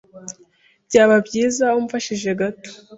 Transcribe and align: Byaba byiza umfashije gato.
Byaba 0.87 1.15
byiza 1.27 1.65
umfashije 1.79 2.29
gato. 2.39 2.71